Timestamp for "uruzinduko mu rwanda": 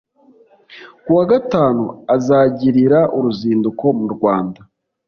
3.17-4.61